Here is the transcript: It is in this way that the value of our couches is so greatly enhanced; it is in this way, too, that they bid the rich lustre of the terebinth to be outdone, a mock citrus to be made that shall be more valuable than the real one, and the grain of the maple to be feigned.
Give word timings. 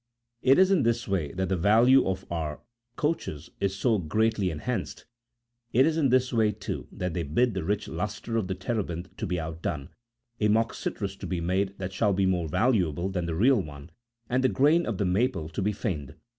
It 0.41 0.57
is 0.57 0.71
in 0.71 0.81
this 0.81 1.07
way 1.07 1.31
that 1.33 1.49
the 1.49 1.55
value 1.55 2.07
of 2.07 2.25
our 2.31 2.59
couches 2.97 3.51
is 3.59 3.75
so 3.75 3.99
greatly 3.99 4.49
enhanced; 4.49 5.05
it 5.73 5.85
is 5.85 5.95
in 5.95 6.09
this 6.09 6.33
way, 6.33 6.53
too, 6.53 6.87
that 6.91 7.13
they 7.13 7.21
bid 7.21 7.53
the 7.53 7.63
rich 7.63 7.87
lustre 7.87 8.35
of 8.35 8.47
the 8.47 8.55
terebinth 8.55 9.15
to 9.17 9.27
be 9.27 9.39
outdone, 9.39 9.89
a 10.39 10.47
mock 10.47 10.73
citrus 10.73 11.15
to 11.17 11.27
be 11.27 11.39
made 11.39 11.77
that 11.77 11.93
shall 11.93 12.13
be 12.13 12.25
more 12.25 12.49
valuable 12.49 13.09
than 13.09 13.27
the 13.27 13.35
real 13.35 13.61
one, 13.61 13.91
and 14.27 14.43
the 14.43 14.49
grain 14.49 14.87
of 14.87 14.97
the 14.97 15.05
maple 15.05 15.49
to 15.49 15.61
be 15.61 15.71
feigned. 15.71 16.15